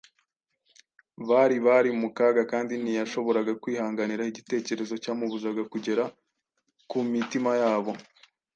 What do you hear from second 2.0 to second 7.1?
kaga kandi ntiyashoboraga kwihanganira igitekerezo cyamubuzaga kugera ku